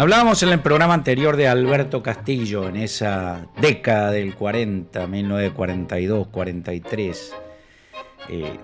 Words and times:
Hablábamos 0.00 0.42
en 0.42 0.48
el 0.48 0.60
programa 0.60 0.94
anterior 0.94 1.36
de 1.36 1.46
Alberto 1.46 2.02
Castillo, 2.02 2.66
en 2.66 2.76
esa 2.76 3.46
década 3.60 4.10
del 4.10 4.34
40, 4.34 5.06
1942, 5.06 6.28
43. 6.28 7.34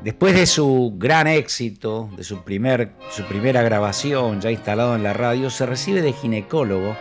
después 0.03 0.35
de 0.35 0.47
su 0.47 0.95
gran 0.97 1.27
éxito, 1.27 2.09
de 2.17 2.25
su, 2.25 2.37
su 2.37 3.25
primera 3.27 3.63
grabación 3.63 4.41
ya 4.41 4.51
instalado 4.51 4.97
en 4.97 5.03
la 5.03 5.13
radio, 5.13 5.51
se 5.51 5.67
recibe 5.67 6.01
de 6.01 6.15
ginecólogo 6.15 6.97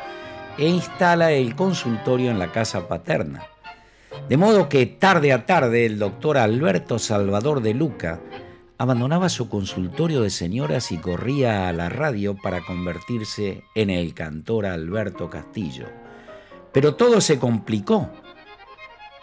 e 0.58 0.68
instala 0.68 1.32
el 1.32 1.56
consultorio 1.56 2.30
en 2.30 2.38
la 2.38 2.52
casa 2.52 2.90
paterna. 2.90 3.44
De 4.28 4.36
modo 4.36 4.68
que 4.68 4.86
tarde 4.86 5.32
a 5.32 5.46
tarde 5.46 5.86
el 5.86 5.98
doctor 5.98 6.38
Alberto 6.38 7.00
Salvador 7.00 7.62
de 7.62 7.74
Luca 7.74 8.20
abandonaba 8.78 9.30
su 9.30 9.48
consultorio 9.50 10.22
de 10.22 10.30
señoras 10.30 10.92
y 10.92 10.98
corría 10.98 11.70
a 11.70 11.74
la 11.74 11.90
radio 11.90 12.36
para 12.36 12.62
convertirse 12.62 13.64
en 13.74 13.90
el 13.90 14.14
cantor 14.14 14.66
Alberto 14.66 15.30
Castillo. 15.30 15.88
Pero 16.74 16.96
todo 16.96 17.22
se 17.22 17.40
complicó 17.40 18.10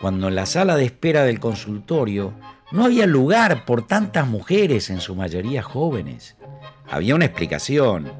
cuando 0.00 0.28
en 0.28 0.34
la 0.34 0.46
sala 0.46 0.76
de 0.76 0.86
espera 0.86 1.24
del 1.24 1.38
consultorio 1.38 2.32
no 2.72 2.86
había 2.86 3.06
lugar 3.06 3.64
por 3.66 3.86
tantas 3.86 4.26
mujeres, 4.26 4.88
en 4.88 5.00
su 5.00 5.14
mayoría 5.14 5.62
jóvenes. 5.62 6.36
Había 6.90 7.14
una 7.14 7.26
explicación. 7.26 8.10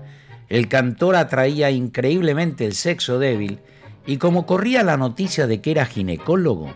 El 0.51 0.69
cantor 0.69 1.17
atraía 1.17 1.71
increíblemente 1.71 2.67
el 2.67 2.75
sexo 2.75 3.19
débil 3.19 3.59
y 4.07 4.19
como 4.19 4.45
corría 4.45 4.83
la 4.83 4.99
noticia 4.99 5.47
de 5.47 5.63
que 5.63 5.71
era 5.71 5.87
ginecólogo, 5.87 6.75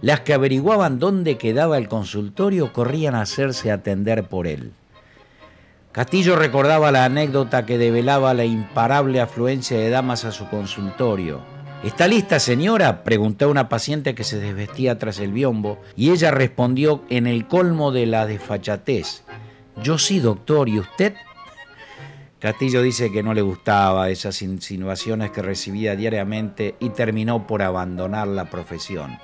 las 0.00 0.20
que 0.20 0.34
averiguaban 0.34 0.98
dónde 0.98 1.38
quedaba 1.38 1.78
el 1.78 1.88
consultorio 1.88 2.72
corrían 2.72 3.14
a 3.14 3.22
hacerse 3.22 3.72
atender 3.72 4.24
por 4.24 4.46
él. 4.46 4.72
Castillo 5.92 6.36
recordaba 6.36 6.92
la 6.92 7.04
anécdota 7.04 7.66
que 7.66 7.78
develaba 7.78 8.34
la 8.34 8.44
imparable 8.44 9.20
afluencia 9.20 9.78
de 9.78 9.90
damas 9.90 10.24
a 10.24 10.32
su 10.32 10.48
consultorio. 10.48 11.40
¿Está 11.82 12.06
lista, 12.08 12.38
señora? 12.38 13.04
preguntó 13.04 13.48
una 13.48 13.68
paciente 13.68 14.14
que 14.14 14.24
se 14.24 14.38
desvestía 14.38 14.98
tras 14.98 15.18
el 15.20 15.32
biombo, 15.32 15.78
y 15.96 16.10
ella 16.10 16.30
respondió 16.30 17.04
en 17.08 17.26
el 17.26 17.46
colmo 17.46 17.92
de 17.92 18.06
la 18.06 18.26
desfachatez. 18.26 19.22
Yo 19.82 19.96
sí, 19.96 20.18
doctor, 20.20 20.68
¿y 20.68 20.80
usted? 20.80 21.14
Castillo 22.40 22.82
dice 22.82 23.10
que 23.10 23.22
no 23.22 23.34
le 23.34 23.42
gustaba 23.42 24.10
esas 24.10 24.42
insinuaciones 24.42 25.30
que 25.30 25.42
recibía 25.42 25.96
diariamente 25.96 26.76
y 26.78 26.90
terminó 26.90 27.46
por 27.46 27.62
abandonar 27.62 28.28
la 28.28 28.50
profesión. 28.50 29.18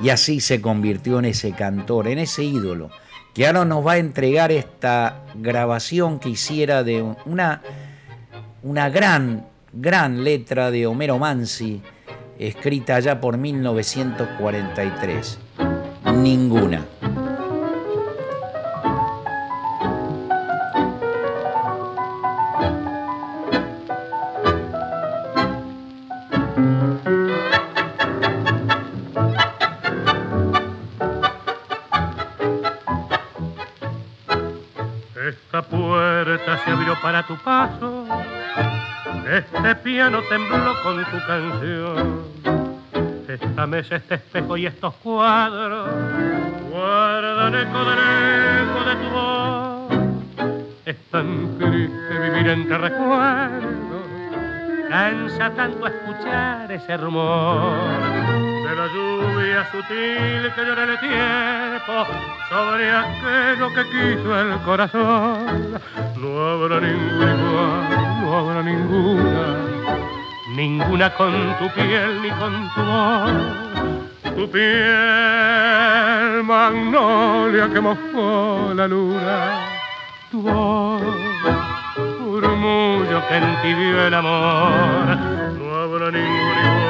Y 0.00 0.10
así 0.10 0.40
se 0.40 0.60
convirtió 0.60 1.18
en 1.18 1.24
ese 1.26 1.52
cantor, 1.52 2.08
en 2.08 2.18
ese 2.18 2.44
ídolo, 2.44 2.90
que 3.34 3.46
ahora 3.46 3.64
nos 3.64 3.86
va 3.86 3.92
a 3.92 3.98
entregar 3.98 4.52
esta 4.52 5.22
grabación 5.34 6.18
que 6.18 6.30
hiciera 6.30 6.82
de 6.82 7.02
una, 7.24 7.62
una 8.62 8.90
gran, 8.90 9.46
gran 9.72 10.24
letra 10.24 10.70
de 10.70 10.86
Homero 10.86 11.18
Mansi, 11.18 11.82
escrita 12.38 13.00
ya 13.00 13.20
por 13.20 13.38
1943. 13.38 15.38
Ninguna. 16.14 16.84
Para 37.02 37.22
tu 37.26 37.36
paso. 37.36 38.06
Este 39.30 39.74
piano 39.76 40.22
tembló 40.28 40.74
con 40.82 41.04
tu 41.04 41.26
canción. 41.26 42.24
Esta 43.28 43.66
mesa, 43.66 43.96
este 43.96 44.14
espejo 44.16 44.56
y 44.56 44.66
estos 44.66 44.94
cuadros 44.94 45.90
guardan 46.70 47.54
eco 47.54 47.84
del 47.84 47.98
eco 48.62 48.84
de 48.84 48.96
tu 48.96 49.10
voz. 49.10 50.66
Es 50.84 50.96
tan 51.10 51.58
triste 51.58 52.18
vivir 52.20 52.48
entre 52.48 52.78
recuerdos, 52.78 54.06
cansa 54.88 55.50
tanto 55.54 55.86
escuchar 55.86 56.70
ese 56.70 56.96
rumor 56.96 58.15
la 58.76 58.86
lluvia 58.88 59.64
sutil 59.72 60.52
que 60.54 60.62
llora 60.66 60.84
el 60.84 61.00
tiempo 61.00 62.06
sobre 62.50 62.90
aquello 62.94 63.72
que 63.72 63.84
quiso 63.84 64.38
el 64.38 64.58
corazón. 64.66 65.80
No 66.18 66.28
habrá 66.50 66.80
ninguna 66.80 67.34
igual, 67.34 67.82
no 68.20 68.36
habrá 68.38 68.62
ninguna, 68.62 69.44
ninguna 70.54 71.10
con 71.14 71.32
tu 71.58 71.70
piel 71.70 72.20
ni 72.20 72.30
con 72.32 72.52
tu 72.74 72.82
voz. 72.82 73.32
Tu 74.36 74.50
piel, 74.50 76.42
magnolia 76.44 77.70
que 77.72 77.80
mojó 77.80 78.74
la 78.74 78.86
luna, 78.86 79.58
tu 80.30 80.42
voz, 80.42 81.00
murmullo 82.20 83.26
que 83.26 83.36
entibió 83.36 84.06
el 84.06 84.14
amor. 84.14 85.16
No 85.58 85.74
habrá 85.76 86.10
ninguna 86.10 86.60
igual 86.60 86.85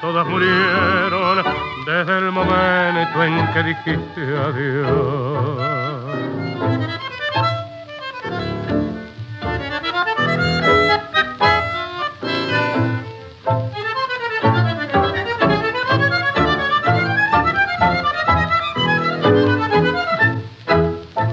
todas 0.00 0.26
murieron 0.26 1.42
desde 1.86 2.18
el 2.18 2.32
momento 2.32 3.22
en 3.24 3.46
que 3.52 3.62
dijiste 3.62 4.20
adiós. 4.20 5.84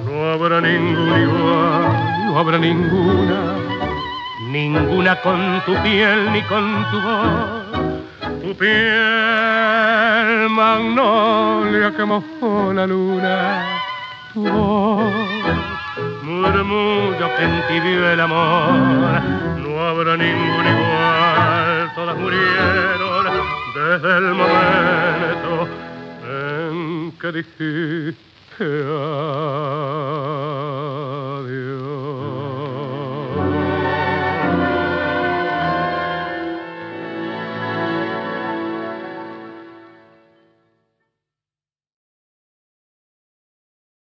No 0.06 0.32
habrá 0.34 0.62
ninguna 0.62 2.02
no 2.32 2.40
habrá 2.40 2.58
ninguna, 2.58 3.56
ninguna 4.50 5.16
con 5.22 5.62
tu 5.66 5.76
piel 5.84 6.32
ni 6.32 6.42
con 6.44 6.86
tu 6.90 7.02
voz 7.02 7.91
tu 8.51 8.57
piel 8.57 10.50
magnolia 10.50 11.91
que 11.95 12.03
mojó 12.03 12.73
la 12.73 12.85
luna, 12.85 13.79
tu 14.34 14.41
voz, 14.44 15.13
murmullo 16.23 17.28
que 17.38 17.44
entibió 17.44 18.11
el 18.11 18.19
amor, 18.19 19.22
no 19.63 19.79
habrá 19.88 20.17
ningún 20.17 20.66
igual, 20.75 21.91
todas 21.95 22.17
murieron 22.17 23.25
desde 23.73 24.17
el 24.17 24.34
momento 24.41 25.69
en 26.28 27.13
que 27.19 27.31
dijiste 27.31 28.66